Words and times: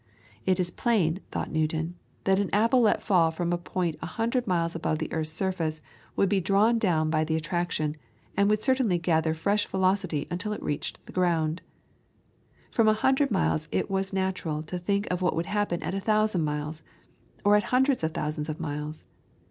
It 0.47 0.59
is 0.59 0.71
plain, 0.71 1.19
thought 1.31 1.51
Newton, 1.51 1.93
that 2.23 2.39
an 2.39 2.49
apple 2.51 2.81
let 2.81 3.03
fall 3.03 3.29
from 3.29 3.53
a 3.53 3.57
point 3.59 3.97
a 4.01 4.07
hundred 4.07 4.47
miles 4.47 4.73
above 4.73 4.97
this 4.97 5.09
earth's 5.11 5.29
surface, 5.29 5.79
would 6.15 6.27
be 6.27 6.41
drawn 6.41 6.79
down 6.79 7.11
by 7.11 7.23
the 7.23 7.35
attraction, 7.35 7.95
and 8.35 8.49
would 8.49 8.57
continually 8.63 8.97
gather 8.97 9.35
fresh 9.35 9.67
velocity 9.67 10.27
until 10.31 10.53
it 10.53 10.63
reached 10.63 11.05
the 11.05 11.11
ground. 11.11 11.61
From 12.71 12.87
a 12.87 12.93
hundred 12.93 13.29
miles 13.29 13.67
it 13.71 13.91
was 13.91 14.11
natural 14.11 14.63
to 14.63 14.79
think 14.79 15.05
of 15.11 15.21
what 15.21 15.35
would 15.35 15.45
happen 15.45 15.83
at 15.83 15.93
a 15.93 15.99
thousand 15.99 16.41
miles, 16.41 16.81
or 17.45 17.55
at 17.55 17.65
hundreds 17.65 18.03
of 18.03 18.11
thousands 18.11 18.49
of 18.49 18.59
miles. 18.59 19.05